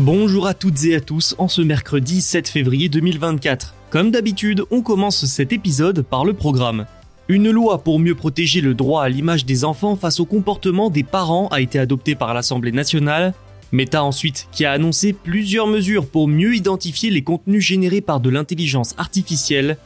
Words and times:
Bonjour 0.00 0.46
à 0.46 0.54
toutes 0.54 0.82
et 0.84 0.94
à 0.94 1.00
tous 1.02 1.34
en 1.36 1.46
ce 1.46 1.60
mercredi 1.60 2.22
7 2.22 2.48
février 2.48 2.88
2024. 2.88 3.74
Comme 3.90 4.10
d'habitude, 4.10 4.62
on 4.70 4.80
commence 4.80 5.26
cet 5.26 5.52
épisode 5.52 6.00
par 6.00 6.24
le 6.24 6.32
programme. 6.32 6.86
Une 7.28 7.50
loi 7.50 7.84
pour 7.84 7.98
mieux 7.98 8.14
protéger 8.14 8.62
le 8.62 8.72
droit 8.72 9.02
à 9.02 9.10
l'image 9.10 9.44
des 9.44 9.62
enfants 9.62 9.96
face 9.96 10.18
au 10.18 10.24
comportement 10.24 10.88
des 10.88 11.02
parents 11.02 11.48
a 11.48 11.60
été 11.60 11.78
adoptée 11.78 12.14
par 12.14 12.32
l'Assemblée 12.32 12.72
nationale. 12.72 13.34
Meta 13.72 14.02
ensuite, 14.02 14.48
qui 14.52 14.64
a 14.64 14.72
annoncé 14.72 15.12
plusieurs 15.12 15.66
mesures 15.66 16.06
pour 16.06 16.28
mieux 16.28 16.56
identifier 16.56 17.10
les 17.10 17.22
contenus 17.22 17.62
générés 17.62 18.00
par 18.00 18.20
de 18.20 18.30
l'intelligence 18.30 18.94
artificielle. 18.96 19.76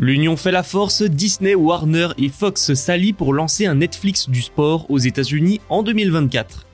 L'union 0.00 0.36
fait 0.36 0.50
la 0.50 0.64
force, 0.64 1.02
Disney, 1.02 1.54
Warner 1.54 2.08
et 2.18 2.28
Fox 2.28 2.74
s'allient 2.74 3.12
pour 3.12 3.32
lancer 3.32 3.66
un 3.66 3.76
Netflix 3.76 4.28
du 4.28 4.42
sport 4.42 4.90
aux 4.90 4.98
États-Unis 4.98 5.60
en 5.68 5.84
2024. 5.84 6.66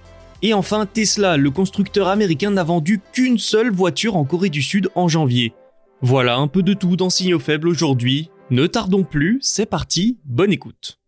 Et 0.46 0.54
enfin, 0.54 0.86
Tesla, 0.86 1.36
le 1.36 1.50
constructeur 1.50 2.06
américain 2.06 2.52
n'a 2.52 2.62
vendu 2.62 3.00
qu'une 3.12 3.36
seule 3.36 3.72
voiture 3.72 4.14
en 4.14 4.24
Corée 4.24 4.48
du 4.48 4.62
Sud 4.62 4.88
en 4.94 5.08
janvier. 5.08 5.52
Voilà 6.02 6.36
un 6.36 6.46
peu 6.46 6.62
de 6.62 6.72
tout 6.72 6.94
dans 6.94 7.10
Signaux 7.10 7.40
Faibles 7.40 7.66
aujourd'hui. 7.66 8.30
Ne 8.50 8.68
tardons 8.68 9.02
plus, 9.02 9.40
c'est 9.42 9.66
parti, 9.66 10.20
bonne 10.24 10.52
écoute. 10.52 11.00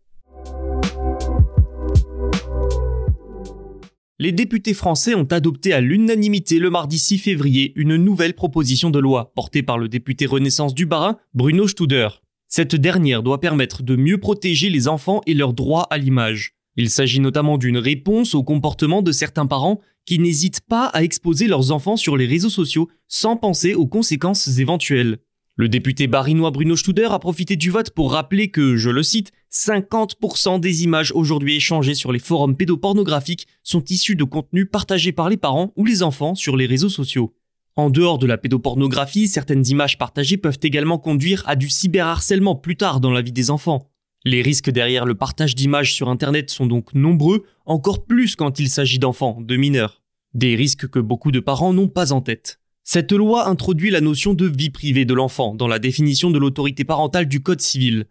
Les 4.19 4.33
députés 4.33 4.73
français 4.73 5.15
ont 5.15 5.27
adopté 5.31 5.71
à 5.71 5.79
l'unanimité 5.79 6.59
le 6.59 6.69
mardi 6.69 6.99
6 6.99 7.19
février 7.19 7.71
une 7.77 7.95
nouvelle 7.95 8.33
proposition 8.33 8.89
de 8.89 8.99
loi 8.99 9.31
portée 9.35 9.63
par 9.63 9.77
le 9.77 9.87
député 9.87 10.25
Renaissance 10.25 10.75
du 10.75 10.85
Bas-Rhin, 10.85 11.17
Bruno 11.33 11.65
Studer. 11.65 12.09
Cette 12.49 12.75
dernière 12.75 13.23
doit 13.23 13.39
permettre 13.39 13.83
de 13.83 13.95
mieux 13.95 14.17
protéger 14.17 14.69
les 14.69 14.89
enfants 14.89 15.21
et 15.27 15.33
leur 15.33 15.53
droit 15.53 15.87
à 15.91 15.97
l'image. 15.97 16.58
Il 16.79 16.89
s'agit 16.89 17.19
notamment 17.19 17.57
d'une 17.57 17.77
réponse 17.77 18.33
au 18.35 18.41
comportement 18.41 19.01
de 19.01 19.11
certains 19.11 19.45
parents 19.45 19.81
qui 20.05 20.17
n'hésitent 20.17 20.61
pas 20.61 20.85
à 20.85 21.03
exposer 21.03 21.47
leurs 21.49 21.73
enfants 21.73 21.97
sur 21.97 22.15
les 22.15 22.25
réseaux 22.25 22.49
sociaux 22.49 22.87
sans 23.09 23.35
penser 23.35 23.73
aux 23.75 23.85
conséquences 23.85 24.47
éventuelles. 24.59 25.17
Le 25.57 25.67
député 25.67 26.07
barinois 26.07 26.51
Bruno 26.51 26.77
Studer 26.77 27.09
a 27.11 27.19
profité 27.19 27.57
du 27.57 27.69
vote 27.69 27.89
pour 27.89 28.13
rappeler 28.13 28.49
que, 28.49 28.77
je 28.77 28.89
le 28.89 29.03
cite, 29.03 29.33
50% 29.51 30.61
des 30.61 30.85
images 30.85 31.11
aujourd'hui 31.13 31.57
échangées 31.57 31.95
sur 31.95 32.13
les 32.13 32.19
forums 32.19 32.55
pédopornographiques 32.55 33.47
sont 33.61 33.83
issues 33.89 34.15
de 34.15 34.23
contenus 34.23 34.69
partagés 34.71 35.11
par 35.11 35.27
les 35.27 35.35
parents 35.35 35.73
ou 35.75 35.83
les 35.83 36.01
enfants 36.01 36.33
sur 36.33 36.55
les 36.55 36.65
réseaux 36.65 36.87
sociaux. 36.87 37.35
En 37.75 37.89
dehors 37.89 38.19
de 38.19 38.25
la 38.25 38.37
pédopornographie, 38.37 39.27
certaines 39.27 39.67
images 39.67 39.97
partagées 39.97 40.37
peuvent 40.37 40.59
également 40.63 40.97
conduire 40.97 41.43
à 41.45 41.57
du 41.57 41.67
cyberharcèlement 41.67 42.55
plus 42.55 42.77
tard 42.77 43.01
dans 43.01 43.11
la 43.11 43.21
vie 43.21 43.33
des 43.33 43.51
enfants. 43.51 43.88
Les 44.25 44.41
risques 44.41 44.69
derrière 44.69 45.05
le 45.05 45.15
partage 45.15 45.55
d'images 45.55 45.93
sur 45.93 46.09
Internet 46.09 46.49
sont 46.49 46.65
donc 46.65 46.93
nombreux, 46.93 47.45
encore 47.65 48.05
plus 48.05 48.35
quand 48.35 48.59
il 48.59 48.69
s'agit 48.69 48.99
d'enfants, 48.99 49.37
de 49.39 49.55
mineurs. 49.55 50.01
Des 50.33 50.55
risques 50.55 50.89
que 50.89 50.99
beaucoup 50.99 51.31
de 51.31 51.39
parents 51.39 51.71
n'ont 51.71 51.87
pas 51.87 52.11
en 52.11 52.19
tête. 52.19 52.59
Cette 52.83 53.13
loi 53.13 53.47
introduit 53.47 53.91
la 53.91 54.01
notion 54.01 54.33
de 54.33 54.45
vie 54.45 54.71
privée 54.71 55.05
de 55.05 55.13
l'enfant 55.13 55.55
dans 55.55 55.67
la 55.67 55.79
définition 55.79 56.31
de 56.31 56.39
l'autorité 56.39 56.83
parentale 56.83 57.27
du 57.27 57.41
Code 57.41 57.61
civil. 57.61 58.07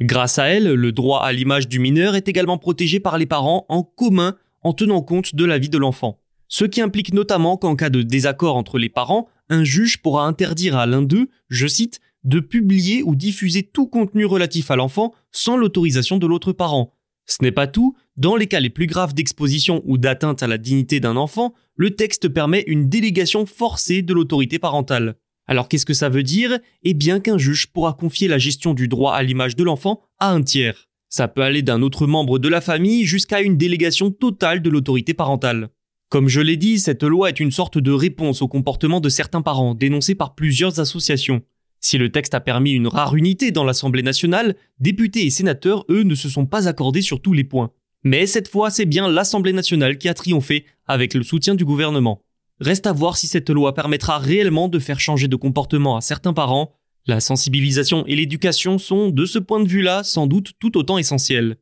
Grâce 0.00 0.38
à 0.38 0.46
elle, 0.46 0.74
le 0.74 0.92
droit 0.92 1.22
à 1.22 1.32
l'image 1.32 1.68
du 1.68 1.78
mineur 1.78 2.16
est 2.16 2.28
également 2.28 2.58
protégé 2.58 3.00
par 3.00 3.16
les 3.16 3.26
parents 3.26 3.64
en 3.70 3.82
commun 3.82 4.36
en 4.62 4.74
tenant 4.74 5.00
compte 5.00 5.34
de 5.34 5.44
la 5.46 5.58
vie 5.58 5.70
de 5.70 5.78
l'enfant. 5.78 6.20
Ce 6.48 6.64
qui 6.66 6.82
implique 6.82 7.14
notamment 7.14 7.56
qu'en 7.56 7.76
cas 7.76 7.88
de 7.88 8.02
désaccord 8.02 8.56
entre 8.56 8.78
les 8.78 8.88
parents, 8.90 9.28
un 9.48 9.64
juge 9.64 10.02
pourra 10.02 10.26
interdire 10.26 10.76
à 10.76 10.86
l'un 10.86 11.02
d'eux, 11.02 11.28
je 11.48 11.66
cite, 11.66 12.00
de 12.24 12.40
publier 12.40 13.02
ou 13.04 13.14
diffuser 13.14 13.62
tout 13.62 13.86
contenu 13.86 14.24
relatif 14.24 14.70
à 14.70 14.76
l'enfant 14.76 15.14
sans 15.36 15.56
l'autorisation 15.56 16.16
de 16.16 16.26
l'autre 16.26 16.52
parent. 16.52 16.94
Ce 17.26 17.42
n'est 17.42 17.52
pas 17.52 17.66
tout, 17.66 17.96
dans 18.16 18.36
les 18.36 18.46
cas 18.46 18.60
les 18.60 18.70
plus 18.70 18.86
graves 18.86 19.14
d'exposition 19.14 19.82
ou 19.84 19.98
d'atteinte 19.98 20.42
à 20.42 20.46
la 20.46 20.58
dignité 20.58 21.00
d'un 21.00 21.16
enfant, 21.16 21.54
le 21.74 21.94
texte 21.94 22.28
permet 22.28 22.64
une 22.66 22.88
délégation 22.88 23.46
forcée 23.46 24.02
de 24.02 24.14
l'autorité 24.14 24.58
parentale. 24.58 25.16
Alors 25.46 25.68
qu'est-ce 25.68 25.86
que 25.86 25.94
ça 25.94 26.08
veut 26.08 26.22
dire? 26.22 26.58
Eh 26.82 26.94
bien 26.94 27.20
qu'un 27.20 27.38
juge 27.38 27.68
pourra 27.68 27.92
confier 27.92 28.28
la 28.28 28.38
gestion 28.38 28.74
du 28.74 28.88
droit 28.88 29.14
à 29.14 29.22
l'image 29.22 29.56
de 29.56 29.64
l'enfant 29.64 30.00
à 30.18 30.30
un 30.30 30.42
tiers. 30.42 30.88
Ça 31.08 31.28
peut 31.28 31.42
aller 31.42 31.62
d'un 31.62 31.82
autre 31.82 32.06
membre 32.06 32.38
de 32.38 32.48
la 32.48 32.60
famille 32.60 33.04
jusqu'à 33.04 33.40
une 33.40 33.56
délégation 33.56 34.10
totale 34.10 34.62
de 34.62 34.70
l'autorité 34.70 35.14
parentale. 35.14 35.68
Comme 36.08 36.28
je 36.28 36.40
l'ai 36.40 36.56
dit, 36.56 36.78
cette 36.78 37.02
loi 37.02 37.28
est 37.28 37.40
une 37.40 37.50
sorte 37.50 37.78
de 37.78 37.92
réponse 37.92 38.42
au 38.42 38.48
comportement 38.48 39.00
de 39.00 39.08
certains 39.08 39.42
parents 39.42 39.74
dénoncés 39.74 40.14
par 40.14 40.34
plusieurs 40.34 40.80
associations. 40.80 41.42
Si 41.88 41.98
le 41.98 42.10
texte 42.10 42.34
a 42.34 42.40
permis 42.40 42.72
une 42.72 42.88
rare 42.88 43.14
unité 43.14 43.52
dans 43.52 43.62
l'Assemblée 43.62 44.02
nationale, 44.02 44.56
députés 44.80 45.24
et 45.24 45.30
sénateurs, 45.30 45.84
eux, 45.88 46.02
ne 46.02 46.16
se 46.16 46.28
sont 46.28 46.44
pas 46.44 46.66
accordés 46.66 47.00
sur 47.00 47.22
tous 47.22 47.32
les 47.32 47.44
points. 47.44 47.70
Mais 48.02 48.26
cette 48.26 48.48
fois, 48.48 48.70
c'est 48.70 48.86
bien 48.86 49.08
l'Assemblée 49.08 49.52
nationale 49.52 49.96
qui 49.96 50.08
a 50.08 50.14
triomphé 50.14 50.66
avec 50.88 51.14
le 51.14 51.22
soutien 51.22 51.54
du 51.54 51.64
gouvernement. 51.64 52.24
Reste 52.58 52.88
à 52.88 52.92
voir 52.92 53.16
si 53.16 53.28
cette 53.28 53.50
loi 53.50 53.72
permettra 53.72 54.18
réellement 54.18 54.66
de 54.66 54.80
faire 54.80 54.98
changer 54.98 55.28
de 55.28 55.36
comportement 55.36 55.96
à 55.96 56.00
certains 56.00 56.32
parents. 56.32 56.72
La 57.06 57.20
sensibilisation 57.20 58.04
et 58.06 58.16
l'éducation 58.16 58.78
sont, 58.78 59.10
de 59.10 59.24
ce 59.24 59.38
point 59.38 59.60
de 59.60 59.68
vue-là, 59.68 60.02
sans 60.02 60.26
doute 60.26 60.54
tout 60.58 60.76
autant 60.76 60.98
essentielles. 60.98 61.56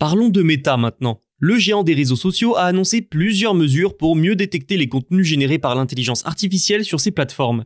Parlons 0.00 0.30
de 0.30 0.42
méta 0.42 0.76
maintenant. 0.76 1.20
Le 1.38 1.58
géant 1.58 1.82
des 1.82 1.92
réseaux 1.92 2.16
sociaux 2.16 2.56
a 2.56 2.62
annoncé 2.62 3.02
plusieurs 3.02 3.54
mesures 3.54 3.98
pour 3.98 4.16
mieux 4.16 4.36
détecter 4.36 4.78
les 4.78 4.88
contenus 4.88 5.26
générés 5.26 5.58
par 5.58 5.74
l'intelligence 5.74 6.24
artificielle 6.24 6.82
sur 6.82 6.98
ses 6.98 7.10
plateformes. 7.10 7.64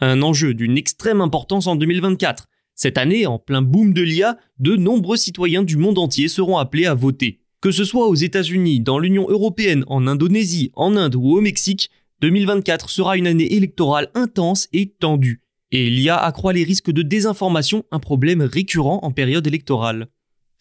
Un 0.00 0.22
enjeu 0.22 0.54
d'une 0.54 0.76
extrême 0.76 1.20
importance 1.20 1.68
en 1.68 1.76
2024. 1.76 2.48
Cette 2.74 2.98
année, 2.98 3.26
en 3.26 3.38
plein 3.38 3.62
boom 3.62 3.92
de 3.92 4.02
l'IA, 4.02 4.38
de 4.58 4.74
nombreux 4.74 5.16
citoyens 5.16 5.62
du 5.62 5.76
monde 5.76 5.98
entier 5.98 6.26
seront 6.26 6.58
appelés 6.58 6.86
à 6.86 6.94
voter. 6.94 7.38
Que 7.60 7.70
ce 7.70 7.84
soit 7.84 8.08
aux 8.08 8.16
États-Unis, 8.16 8.80
dans 8.80 8.98
l'Union 8.98 9.28
européenne, 9.28 9.84
en 9.86 10.08
Indonésie, 10.08 10.72
en 10.74 10.96
Inde 10.96 11.14
ou 11.14 11.36
au 11.36 11.40
Mexique, 11.40 11.90
2024 12.22 12.90
sera 12.90 13.16
une 13.16 13.28
année 13.28 13.54
électorale 13.54 14.10
intense 14.14 14.68
et 14.72 14.88
tendue. 14.88 15.42
Et 15.70 15.88
l'IA 15.90 16.16
accroît 16.16 16.52
les 16.52 16.64
risques 16.64 16.90
de 16.90 17.02
désinformation, 17.02 17.84
un 17.92 18.00
problème 18.00 18.42
récurrent 18.42 18.98
en 19.04 19.12
période 19.12 19.46
électorale. 19.46 20.08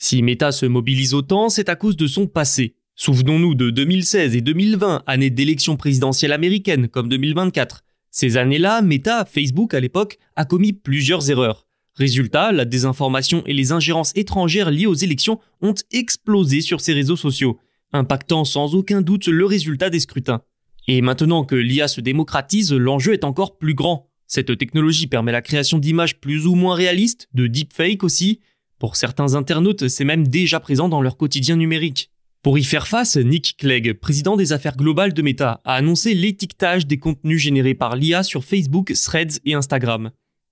Si 0.03 0.23
Meta 0.23 0.51
se 0.51 0.65
mobilise 0.65 1.13
autant, 1.13 1.49
c'est 1.49 1.69
à 1.69 1.75
cause 1.75 1.95
de 1.95 2.07
son 2.07 2.25
passé. 2.25 2.73
Souvenons-nous 2.95 3.53
de 3.53 3.69
2016 3.69 4.35
et 4.35 4.41
2020, 4.41 5.03
années 5.05 5.29
d'élections 5.29 5.77
présidentielles 5.77 6.31
américaines 6.31 6.87
comme 6.87 7.07
2024. 7.07 7.83
Ces 8.09 8.35
années-là, 8.35 8.81
Meta, 8.81 9.25
Facebook 9.25 9.75
à 9.75 9.79
l'époque, 9.79 10.17
a 10.35 10.43
commis 10.43 10.73
plusieurs 10.73 11.29
erreurs. 11.29 11.67
Résultat, 11.93 12.51
la 12.51 12.65
désinformation 12.65 13.43
et 13.45 13.53
les 13.53 13.73
ingérences 13.73 14.11
étrangères 14.15 14.71
liées 14.71 14.87
aux 14.87 14.95
élections 14.95 15.39
ont 15.61 15.75
explosé 15.91 16.61
sur 16.61 16.81
ces 16.81 16.93
réseaux 16.93 17.15
sociaux, 17.15 17.59
impactant 17.93 18.43
sans 18.43 18.73
aucun 18.73 19.03
doute 19.03 19.27
le 19.27 19.45
résultat 19.45 19.91
des 19.91 19.99
scrutins. 19.99 20.41
Et 20.87 21.03
maintenant 21.03 21.45
que 21.45 21.53
l'IA 21.53 21.87
se 21.87 22.01
démocratise, 22.01 22.73
l'enjeu 22.73 23.13
est 23.13 23.23
encore 23.23 23.59
plus 23.59 23.75
grand. 23.75 24.09
Cette 24.25 24.57
technologie 24.57 25.05
permet 25.05 25.31
la 25.31 25.43
création 25.43 25.77
d'images 25.77 26.19
plus 26.19 26.47
ou 26.47 26.55
moins 26.55 26.73
réalistes, 26.73 27.27
de 27.35 27.45
deepfake 27.45 28.03
aussi, 28.03 28.39
pour 28.81 28.95
certains 28.95 29.35
internautes, 29.35 29.89
c'est 29.89 30.05
même 30.05 30.27
déjà 30.27 30.59
présent 30.59 30.89
dans 30.89 31.03
leur 31.03 31.15
quotidien 31.15 31.55
numérique. 31.55 32.09
Pour 32.41 32.57
y 32.57 32.63
faire 32.63 32.87
face, 32.87 33.15
Nick 33.15 33.57
Clegg, 33.59 33.93
président 33.93 34.35
des 34.35 34.53
affaires 34.53 34.75
globales 34.75 35.13
de 35.13 35.21
Meta, 35.21 35.61
a 35.65 35.75
annoncé 35.75 36.15
l'étiquetage 36.15 36.87
des 36.87 36.97
contenus 36.97 37.39
générés 37.39 37.75
par 37.75 37.95
l'IA 37.95 38.23
sur 38.23 38.43
Facebook, 38.43 38.91
Threads 38.93 39.39
et 39.45 39.53
Instagram. 39.53 40.09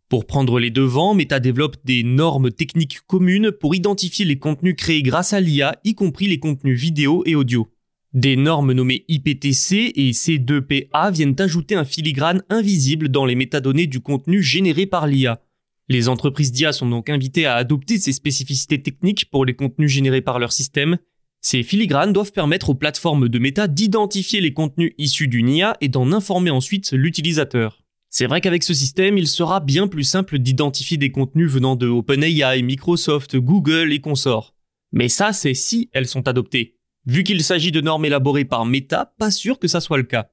Pour 0.10 0.28
prendre 0.28 0.60
les 0.60 0.70
devants, 0.70 1.16
Meta 1.16 1.40
développe 1.40 1.78
des 1.86 2.04
normes 2.04 2.52
techniques 2.52 3.00
communes 3.08 3.52
pour 3.52 3.74
identifier 3.74 4.26
les 4.26 4.38
contenus 4.38 4.76
créés 4.78 5.02
grâce 5.02 5.34
à 5.34 5.40
l'IA, 5.40 5.80
y 5.84 5.96
compris 5.96 6.28
les 6.28 6.38
contenus 6.38 6.80
vidéo 6.80 7.24
et 7.26 7.34
audio. 7.34 7.68
Des 8.14 8.36
normes 8.36 8.74
nommées 8.74 9.06
IPTC 9.08 9.94
et 9.96 10.12
C2PA 10.12 11.12
viennent 11.12 11.36
ajouter 11.40 11.74
un 11.74 11.84
filigrane 11.84 12.44
invisible 12.52 13.10
dans 13.10 13.26
les 13.26 13.34
métadonnées 13.34 13.88
du 13.88 14.02
contenu 14.02 14.44
généré 14.44 14.86
par 14.86 15.08
l'IA. 15.08 15.42
Les 15.90 16.08
entreprises 16.08 16.52
d'IA 16.52 16.72
sont 16.72 16.88
donc 16.88 17.10
invitées 17.10 17.48
à 17.48 17.56
adopter 17.56 17.98
ces 17.98 18.14
spécificités 18.14 18.82
techniques 18.82 19.30
pour 19.32 19.44
les 19.44 19.56
contenus 19.56 19.92
générés 19.92 20.22
par 20.22 20.38
leur 20.38 20.52
système, 20.52 20.98
ces 21.42 21.64
filigranes 21.64 22.14
doivent 22.14 22.32
permettre 22.32 22.70
aux 22.70 22.76
plateformes 22.76 23.28
de 23.28 23.40
méta 23.40 23.68
d'identifier 23.68 24.40
les 24.40 24.54
contenus 24.54 24.94
issus 24.98 25.28
d'une 25.28 25.50
IA 25.50 25.78
et 25.82 25.88
d'en 25.88 26.12
informer 26.12 26.52
ensuite 26.52 26.92
l'utilisateur. 26.92 27.82
C'est 28.10 28.28
vrai 28.28 28.42
qu'avec 28.42 28.64
ce 28.64 28.74
système, 28.74 29.18
il 29.18 29.28
sera 29.28 29.60
bien 29.60 29.88
plus 29.88 30.04
simple 30.04 30.38
d'identifier 30.38 30.98
des 30.98 31.12
contenus 31.12 31.50
venant 31.50 31.76
de 31.76 31.88
OpenAI, 31.88 32.62
Microsoft, 32.62 33.38
Google 33.38 33.94
et 33.94 34.02
consorts. 34.02 34.54
Mais 34.92 35.10
ça, 35.10 35.34
c'est 35.34 35.54
si 35.54 35.90
elles 35.94 36.08
sont 36.08 36.28
adoptées. 36.28 36.76
Vu 37.06 37.24
qu'il 37.24 37.44
s'agit 37.44 37.72
de 37.72 37.82
normes 37.82 38.06
élaborées 38.06 38.46
par 38.46 38.66
Meta, 38.66 39.14
pas 39.18 39.32
sûr 39.32 39.60
que 39.60 39.68
ça 39.68 39.80
soit 39.80 39.98
le 39.98 40.04
cas. 40.04 40.30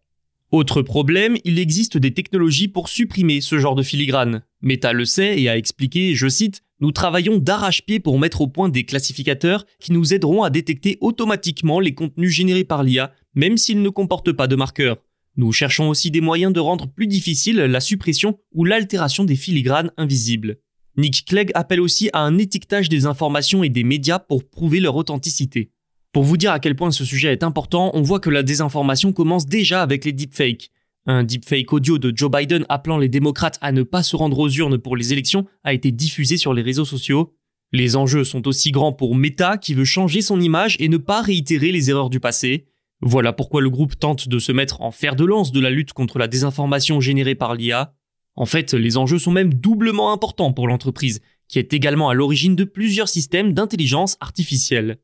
Autre 0.52 0.80
problème, 0.80 1.36
il 1.44 1.58
existe 1.58 1.98
des 1.98 2.14
technologies 2.14 2.68
pour 2.68 2.88
supprimer 2.88 3.40
ce 3.40 3.58
genre 3.58 3.74
de 3.74 3.82
filigrane. 3.82 4.42
Meta 4.62 4.92
le 4.92 5.04
sait 5.04 5.40
et 5.40 5.48
a 5.48 5.56
expliqué, 5.56 6.14
je 6.14 6.28
cite, 6.28 6.62
nous 6.78 6.92
travaillons 6.92 7.38
d'arrache-pied 7.38 8.00
pour 8.00 8.18
mettre 8.18 8.42
au 8.42 8.46
point 8.46 8.68
des 8.68 8.84
classificateurs 8.84 9.66
qui 9.80 9.92
nous 9.92 10.14
aideront 10.14 10.44
à 10.44 10.50
détecter 10.50 10.98
automatiquement 11.00 11.80
les 11.80 11.94
contenus 11.94 12.30
générés 12.30 12.64
par 12.64 12.84
l'IA, 12.84 13.12
même 13.34 13.56
s'ils 13.56 13.82
ne 13.82 13.88
comportent 13.88 14.32
pas 14.32 14.46
de 14.46 14.56
marqueurs. 14.56 14.98
Nous 15.36 15.52
cherchons 15.52 15.88
aussi 15.88 16.10
des 16.10 16.20
moyens 16.20 16.52
de 16.52 16.60
rendre 16.60 16.86
plus 16.86 17.06
difficile 17.06 17.56
la 17.56 17.80
suppression 17.80 18.38
ou 18.52 18.64
l'altération 18.64 19.24
des 19.24 19.36
filigranes 19.36 19.90
invisibles. 19.96 20.58
Nick 20.96 21.26
Clegg 21.26 21.50
appelle 21.54 21.80
aussi 21.80 22.08
à 22.12 22.20
un 22.20 22.38
étiquetage 22.38 22.88
des 22.88 23.04
informations 23.04 23.62
et 23.62 23.68
des 23.68 23.84
médias 23.84 24.18
pour 24.18 24.48
prouver 24.48 24.80
leur 24.80 24.96
authenticité. 24.96 25.72
Pour 26.16 26.24
vous 26.24 26.38
dire 26.38 26.52
à 26.52 26.60
quel 26.60 26.74
point 26.74 26.92
ce 26.92 27.04
sujet 27.04 27.30
est 27.30 27.42
important, 27.42 27.90
on 27.92 28.00
voit 28.00 28.20
que 28.20 28.30
la 28.30 28.42
désinformation 28.42 29.12
commence 29.12 29.44
déjà 29.44 29.82
avec 29.82 30.06
les 30.06 30.14
deepfakes. 30.14 30.70
Un 31.04 31.24
deepfake 31.24 31.70
audio 31.74 31.98
de 31.98 32.10
Joe 32.16 32.30
Biden 32.30 32.64
appelant 32.70 32.96
les 32.96 33.10
démocrates 33.10 33.58
à 33.60 33.70
ne 33.70 33.82
pas 33.82 34.02
se 34.02 34.16
rendre 34.16 34.38
aux 34.38 34.48
urnes 34.48 34.78
pour 34.78 34.96
les 34.96 35.12
élections 35.12 35.44
a 35.62 35.74
été 35.74 35.92
diffusé 35.92 36.38
sur 36.38 36.54
les 36.54 36.62
réseaux 36.62 36.86
sociaux. 36.86 37.34
Les 37.70 37.96
enjeux 37.96 38.24
sont 38.24 38.48
aussi 38.48 38.70
grands 38.70 38.94
pour 38.94 39.14
Meta 39.14 39.58
qui 39.58 39.74
veut 39.74 39.84
changer 39.84 40.22
son 40.22 40.40
image 40.40 40.76
et 40.80 40.88
ne 40.88 40.96
pas 40.96 41.20
réitérer 41.20 41.70
les 41.70 41.90
erreurs 41.90 42.08
du 42.08 42.18
passé. 42.18 42.64
Voilà 43.02 43.34
pourquoi 43.34 43.60
le 43.60 43.68
groupe 43.68 43.98
tente 43.98 44.26
de 44.26 44.38
se 44.38 44.52
mettre 44.52 44.80
en 44.80 44.92
fer 44.92 45.16
de 45.16 45.24
lance 45.26 45.52
de 45.52 45.60
la 45.60 45.68
lutte 45.68 45.92
contre 45.92 46.18
la 46.18 46.28
désinformation 46.28 46.98
générée 46.98 47.34
par 47.34 47.54
l'IA. 47.54 47.92
En 48.36 48.46
fait, 48.46 48.72
les 48.72 48.96
enjeux 48.96 49.18
sont 49.18 49.32
même 49.32 49.52
doublement 49.52 50.14
importants 50.14 50.54
pour 50.54 50.66
l'entreprise, 50.66 51.20
qui 51.46 51.58
est 51.58 51.74
également 51.74 52.08
à 52.08 52.14
l'origine 52.14 52.56
de 52.56 52.64
plusieurs 52.64 53.10
systèmes 53.10 53.52
d'intelligence 53.52 54.16
artificielle. 54.20 54.96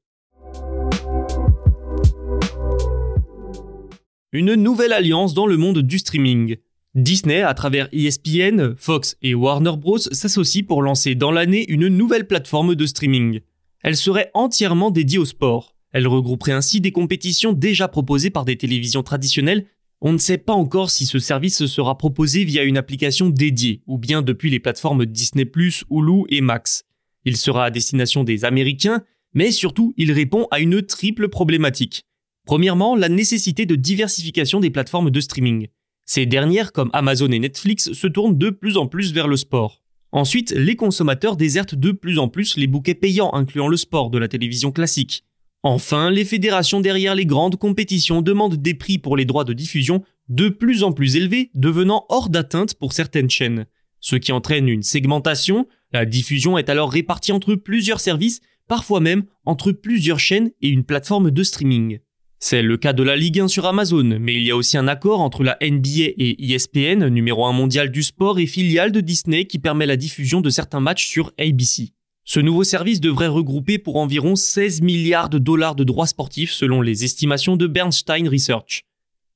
Une 4.33 4.55
nouvelle 4.55 4.95
alliance 4.95 5.35
dans 5.35 5.47
le 5.47 5.59
monde 5.59 5.81
du 5.81 5.99
streaming. 5.99 6.57
Disney, 6.95 7.43
à 7.43 7.53
travers 7.53 7.89
ESPN, 7.93 8.75
Fox 8.79 9.17
et 9.21 9.35
Warner 9.35 9.77
Bros, 9.77 9.99
s'associent 9.99 10.65
pour 10.67 10.81
lancer 10.81 11.15
dans 11.15 11.31
l'année 11.31 11.71
une 11.71 11.89
nouvelle 11.89 12.27
plateforme 12.27 12.75
de 12.75 12.87
streaming. 12.87 13.41
Elle 13.83 13.97
serait 13.97 14.31
entièrement 14.33 14.91
dédiée 14.91 15.19
au 15.19 15.27
sport. 15.27 15.77
Elle 15.93 16.09
regrouperait 16.09 16.53
ainsi 16.53 16.81
des 16.81 16.93
compétitions 16.93 17.53
déjà 17.53 17.89
proposées 17.89 18.31
par 18.31 18.47
des 18.47 18.57
télévisions 18.57 19.03
traditionnelles. 19.03 19.67
On 20.01 20.15
ne 20.15 20.19
sait 20.19 20.39
pas 20.39 20.55
encore 20.55 20.91
si 20.91 21.05
ce 21.05 21.19
service 21.19 21.67
sera 21.67 21.99
proposé 21.99 22.45
via 22.45 22.63
une 22.63 22.79
application 22.79 23.29
dédiée, 23.29 23.83
ou 23.87 23.99
bien 23.99 24.23
depuis 24.23 24.49
les 24.49 24.61
plateformes 24.61 25.05
Disney+, 25.05 25.45
Hulu 25.91 26.25
et 26.31 26.41
Max. 26.41 26.85
Il 27.27 27.37
sera 27.37 27.67
à 27.67 27.71
destination 27.71 28.25
des 28.25 28.47
Américains, 28.47 29.03
mais 29.35 29.51
surtout 29.51 29.93
il 29.99 30.11
répond 30.11 30.49
à 30.51 30.61
une 30.61 30.81
triple 30.81 31.29
problématique. 31.29 32.07
Premièrement, 32.45 32.97
la 32.97 33.09
nécessité 33.09 33.67
de 33.67 33.77
diversification 33.77 34.61
des 34.61 34.71
plateformes 34.71 35.11
de 35.11 35.21
streaming. 35.21 35.69
Ces 36.05 36.27
dernières, 36.27 36.73
comme 36.73 36.91
Amazon 36.93 37.31
et 37.31 37.39
Netflix, 37.39 37.93
se 37.93 38.07
tournent 38.07 38.37
de 38.37 38.51
plus 38.51 38.77
en 38.77 38.87
plus 38.87 39.13
vers 39.13 39.29
le 39.29 39.37
sport. 39.37 39.83
Ensuite, 40.11 40.51
les 40.51 40.77
consommateurs 40.77 41.37
désertent 41.37 41.75
de 41.75 41.93
plus 41.93 42.19
en 42.19 42.29
plus 42.29 42.57
les 42.57 42.67
bouquets 42.67 42.95
payants 42.95 43.33
incluant 43.33 43.69
le 43.69 43.77
sport 43.77 44.11
de 44.11 44.19
la 44.19 44.29
télévision 44.29 44.73
classique. 44.73 45.25
Enfin, 45.63 46.11
les 46.11 46.25
fédérations 46.25 46.81
derrière 46.81 47.15
les 47.15 47.25
grandes 47.25 47.57
compétitions 47.57 48.21
demandent 48.21 48.61
des 48.61 48.75
prix 48.75 48.99
pour 48.99 49.17
les 49.17 49.25
droits 49.25 49.45
de 49.45 49.53
diffusion 49.53 50.03
de 50.29 50.49
plus 50.49 50.83
en 50.83 50.93
plus 50.93 51.17
élevés, 51.17 51.51
devenant 51.55 52.05
hors 52.09 52.29
d'atteinte 52.29 52.75
pour 52.75 52.93
certaines 52.93 53.31
chaînes. 53.31 53.67
Ce 54.01 54.17
qui 54.17 54.33
entraîne 54.33 54.69
une 54.69 54.83
segmentation, 54.83 55.69
la 55.93 56.05
diffusion 56.05 56.59
est 56.59 56.69
alors 56.69 56.91
répartie 56.91 57.33
entre 57.33 57.55
plusieurs 57.55 58.01
services, 58.01 58.41
parfois 58.67 59.01
même 59.01 59.25
entre 59.45 59.71
plusieurs 59.71 60.19
chaînes 60.19 60.51
et 60.61 60.69
une 60.69 60.85
plateforme 60.85 61.31
de 61.31 61.43
streaming. 61.43 62.01
C'est 62.45 62.61
le 62.61 62.77
cas 62.77 62.93
de 62.93 63.05
la 63.05 63.15
Ligue 63.15 63.39
1 63.39 63.47
sur 63.47 63.67
Amazon, 63.67 64.19
mais 64.19 64.35
il 64.35 64.43
y 64.43 64.51
a 64.51 64.57
aussi 64.57 64.77
un 64.77 64.89
accord 64.89 65.21
entre 65.21 65.45
la 65.45 65.57
NBA 65.63 66.11
et 66.19 66.53
ESPN, 66.53 67.07
numéro 67.07 67.47
1 67.47 67.53
mondial 67.53 67.93
du 67.93 68.03
sport 68.03 68.41
et 68.41 68.49
filiale 68.49 68.91
de 68.91 69.01
Disney 69.01 69.45
qui 69.45 69.61
permet 69.61 69.87
la 69.87 69.97
diffusion 69.97 70.41
de 70.41 70.51
certains 70.51 70.81
matchs 70.81 71.07
sur 71.07 71.31
ABC. 71.39 71.93
Ce 72.25 72.41
nouveau 72.41 72.65
service 72.65 73.01
devrait 73.01 73.29
regrouper 73.29 73.79
pour 73.79 73.95
environ 73.95 74.35
16 74.35 74.83
milliards 74.83 75.29
de 75.29 75.39
dollars 75.39 75.77
de 75.77 75.85
droits 75.85 76.09
sportifs 76.09 76.51
selon 76.51 76.81
les 76.81 77.05
estimations 77.05 77.57
de 77.57 77.69
Bernstein 77.69 78.29
Research. 78.29 78.83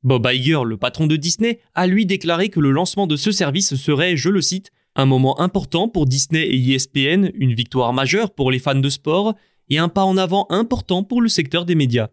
Bob 0.02 0.28
Iger, 0.28 0.64
le 0.64 0.76
patron 0.76 1.06
de 1.06 1.14
Disney, 1.14 1.60
a 1.76 1.86
lui 1.86 2.06
déclaré 2.06 2.48
que 2.48 2.58
le 2.58 2.72
lancement 2.72 3.06
de 3.06 3.14
ce 3.14 3.30
service 3.30 3.76
serait, 3.76 4.16
je 4.16 4.30
le 4.30 4.42
cite, 4.42 4.72
un 4.96 5.06
moment 5.06 5.40
important 5.40 5.88
pour 5.88 6.06
Disney 6.06 6.42
et 6.42 6.74
ESPN, 6.74 7.30
une 7.34 7.54
victoire 7.54 7.92
majeure 7.92 8.34
pour 8.34 8.50
les 8.50 8.58
fans 8.58 8.74
de 8.74 8.90
sport 8.90 9.34
et 9.70 9.78
un 9.78 9.88
pas 9.88 10.04
en 10.04 10.16
avant 10.16 10.48
important 10.50 11.04
pour 11.04 11.22
le 11.22 11.28
secteur 11.28 11.66
des 11.66 11.76
médias. 11.76 12.08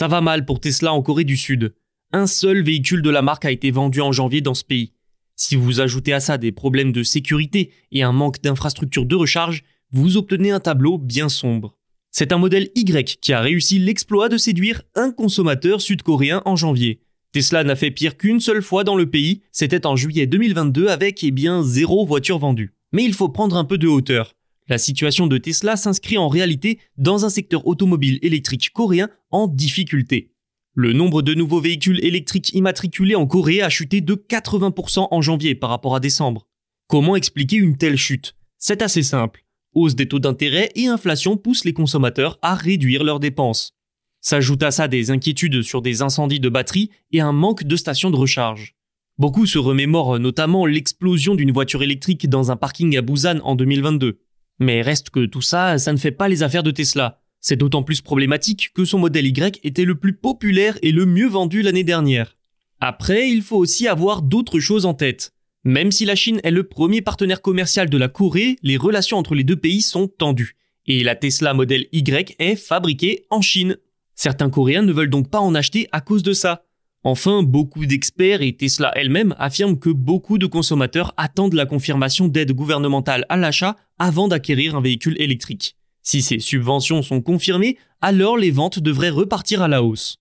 Ça 0.00 0.08
va 0.08 0.22
mal 0.22 0.46
pour 0.46 0.60
Tesla 0.60 0.94
en 0.94 1.02
Corée 1.02 1.24
du 1.24 1.36
Sud. 1.36 1.74
Un 2.10 2.26
seul 2.26 2.62
véhicule 2.62 3.02
de 3.02 3.10
la 3.10 3.20
marque 3.20 3.44
a 3.44 3.50
été 3.50 3.70
vendu 3.70 4.00
en 4.00 4.12
janvier 4.12 4.40
dans 4.40 4.54
ce 4.54 4.64
pays. 4.64 4.94
Si 5.36 5.56
vous 5.56 5.82
ajoutez 5.82 6.14
à 6.14 6.20
ça 6.20 6.38
des 6.38 6.52
problèmes 6.52 6.90
de 6.90 7.02
sécurité 7.02 7.70
et 7.92 8.02
un 8.02 8.12
manque 8.12 8.40
d'infrastructures 8.40 9.04
de 9.04 9.14
recharge, 9.14 9.62
vous 9.92 10.16
obtenez 10.16 10.52
un 10.52 10.58
tableau 10.58 10.96
bien 10.96 11.28
sombre. 11.28 11.76
C'est 12.10 12.32
un 12.32 12.38
modèle 12.38 12.70
Y 12.74 13.18
qui 13.20 13.34
a 13.34 13.42
réussi 13.42 13.78
l'exploit 13.78 14.30
de 14.30 14.38
séduire 14.38 14.80
un 14.94 15.12
consommateur 15.12 15.82
sud-coréen 15.82 16.40
en 16.46 16.56
janvier. 16.56 17.02
Tesla 17.32 17.62
n'a 17.62 17.76
fait 17.76 17.90
pire 17.90 18.16
qu'une 18.16 18.40
seule 18.40 18.62
fois 18.62 18.84
dans 18.84 18.96
le 18.96 19.10
pays, 19.10 19.42
c'était 19.52 19.86
en 19.86 19.96
juillet 19.96 20.26
2022 20.26 20.88
avec 20.88 21.22
eh 21.22 21.30
bien 21.30 21.62
zéro 21.62 22.06
voiture 22.06 22.38
vendue. 22.38 22.72
Mais 22.92 23.04
il 23.04 23.12
faut 23.12 23.28
prendre 23.28 23.54
un 23.54 23.66
peu 23.66 23.76
de 23.76 23.86
hauteur. 23.86 24.32
La 24.70 24.78
situation 24.78 25.26
de 25.26 25.36
Tesla 25.36 25.74
s'inscrit 25.74 26.16
en 26.16 26.28
réalité 26.28 26.78
dans 26.96 27.24
un 27.24 27.28
secteur 27.28 27.66
automobile 27.66 28.20
électrique 28.22 28.70
coréen 28.72 29.08
en 29.32 29.48
difficulté. 29.48 30.30
Le 30.74 30.92
nombre 30.92 31.22
de 31.22 31.34
nouveaux 31.34 31.60
véhicules 31.60 31.98
électriques 32.04 32.54
immatriculés 32.54 33.16
en 33.16 33.26
Corée 33.26 33.62
a 33.62 33.68
chuté 33.68 34.00
de 34.00 34.14
80% 34.14 35.08
en 35.10 35.20
janvier 35.20 35.56
par 35.56 35.70
rapport 35.70 35.96
à 35.96 36.00
décembre. 36.00 36.46
Comment 36.86 37.16
expliquer 37.16 37.56
une 37.56 37.78
telle 37.78 37.96
chute? 37.96 38.36
C'est 38.58 38.80
assez 38.80 39.02
simple. 39.02 39.44
Hausse 39.74 39.96
des 39.96 40.06
taux 40.06 40.20
d'intérêt 40.20 40.70
et 40.76 40.86
inflation 40.86 41.36
poussent 41.36 41.64
les 41.64 41.72
consommateurs 41.72 42.38
à 42.40 42.54
réduire 42.54 43.02
leurs 43.02 43.18
dépenses. 43.18 43.72
S'ajoute 44.20 44.62
à 44.62 44.70
ça 44.70 44.86
des 44.86 45.10
inquiétudes 45.10 45.62
sur 45.62 45.82
des 45.82 46.00
incendies 46.00 46.38
de 46.38 46.48
batterie 46.48 46.90
et 47.10 47.20
un 47.20 47.32
manque 47.32 47.64
de 47.64 47.74
stations 47.74 48.12
de 48.12 48.16
recharge. 48.16 48.76
Beaucoup 49.18 49.46
se 49.46 49.58
remémorent 49.58 50.20
notamment 50.20 50.64
l'explosion 50.64 51.34
d'une 51.34 51.50
voiture 51.50 51.82
électrique 51.82 52.28
dans 52.28 52.52
un 52.52 52.56
parking 52.56 52.96
à 52.96 53.02
Busan 53.02 53.40
en 53.42 53.56
2022. 53.56 54.20
Mais 54.60 54.82
reste 54.82 55.10
que 55.10 55.24
tout 55.26 55.42
ça, 55.42 55.78
ça 55.78 55.92
ne 55.92 55.98
fait 55.98 56.12
pas 56.12 56.28
les 56.28 56.42
affaires 56.42 56.62
de 56.62 56.70
Tesla. 56.70 57.20
C'est 57.40 57.56
d'autant 57.56 57.82
plus 57.82 58.02
problématique 58.02 58.72
que 58.74 58.84
son 58.84 58.98
modèle 58.98 59.26
Y 59.26 59.58
était 59.64 59.86
le 59.86 59.94
plus 59.94 60.12
populaire 60.12 60.78
et 60.82 60.92
le 60.92 61.06
mieux 61.06 61.28
vendu 61.28 61.62
l'année 61.62 61.84
dernière. 61.84 62.36
Après, 62.78 63.30
il 63.30 63.42
faut 63.42 63.56
aussi 63.56 63.88
avoir 63.88 64.20
d'autres 64.20 64.60
choses 64.60 64.84
en 64.84 64.94
tête. 64.94 65.32
Même 65.64 65.90
si 65.90 66.04
la 66.04 66.14
Chine 66.14 66.40
est 66.44 66.50
le 66.50 66.64
premier 66.64 67.00
partenaire 67.02 67.42
commercial 67.42 67.88
de 67.88 67.98
la 67.98 68.08
Corée, 68.08 68.56
les 68.62 68.76
relations 68.76 69.18
entre 69.18 69.34
les 69.34 69.44
deux 69.44 69.56
pays 69.56 69.82
sont 69.82 70.08
tendues. 70.08 70.56
Et 70.86 71.02
la 71.02 71.16
Tesla 71.16 71.54
modèle 71.54 71.86
Y 71.92 72.34
est 72.38 72.56
fabriquée 72.56 73.26
en 73.30 73.40
Chine. 73.40 73.76
Certains 74.14 74.50
Coréens 74.50 74.82
ne 74.82 74.92
veulent 74.92 75.10
donc 75.10 75.30
pas 75.30 75.40
en 75.40 75.54
acheter 75.54 75.88
à 75.92 76.00
cause 76.02 76.22
de 76.22 76.34
ça. 76.34 76.64
Enfin, 77.02 77.42
beaucoup 77.42 77.86
d'experts 77.86 78.42
et 78.42 78.52
Tesla 78.52 78.92
elle-même 78.94 79.34
affirment 79.38 79.78
que 79.78 79.88
beaucoup 79.88 80.36
de 80.36 80.46
consommateurs 80.46 81.14
attendent 81.16 81.54
la 81.54 81.64
confirmation 81.64 82.28
d'aide 82.28 82.52
gouvernementale 82.52 83.24
à 83.30 83.38
l'achat 83.38 83.76
avant 83.98 84.28
d'acquérir 84.28 84.76
un 84.76 84.82
véhicule 84.82 85.20
électrique. 85.20 85.76
Si 86.02 86.20
ces 86.20 86.40
subventions 86.40 87.02
sont 87.02 87.22
confirmées, 87.22 87.78
alors 88.02 88.36
les 88.36 88.50
ventes 88.50 88.80
devraient 88.80 89.10
repartir 89.10 89.62
à 89.62 89.68
la 89.68 89.82
hausse. 89.82 90.18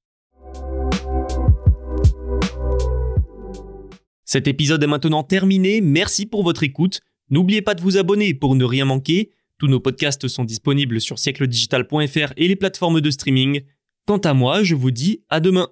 Cet 4.23 4.47
épisode 4.47 4.83
est 4.83 4.87
maintenant 4.87 5.23
terminé, 5.23 5.81
merci 5.81 6.25
pour 6.25 6.43
votre 6.43 6.63
écoute. 6.63 7.01
N'oubliez 7.29 7.61
pas 7.61 7.75
de 7.75 7.81
vous 7.81 7.97
abonner 7.97 8.33
pour 8.33 8.55
ne 8.55 8.63
rien 8.63 8.85
manquer. 8.85 9.31
Tous 9.57 9.67
nos 9.67 9.81
podcasts 9.81 10.29
sont 10.29 10.45
disponibles 10.45 11.01
sur 11.01 11.19
siècledigital.fr 11.19 12.33
et 12.37 12.47
les 12.47 12.55
plateformes 12.55 13.01
de 13.01 13.11
streaming. 13.11 13.61
Quant 14.05 14.19
à 14.19 14.33
moi, 14.33 14.63
je 14.63 14.75
vous 14.75 14.91
dis 14.91 15.23
à 15.29 15.39
demain. 15.39 15.67